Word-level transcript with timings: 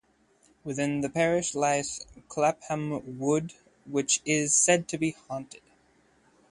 Within 0.63 1.01
the 1.01 1.11
parish 1.11 1.53
lies 1.53 2.07
Clapham 2.27 3.19
Wood, 3.19 3.53
which 3.85 4.19
is 4.25 4.51
said 4.55 4.87
to 4.87 4.97
be 4.97 5.11
haunted. 5.27 5.61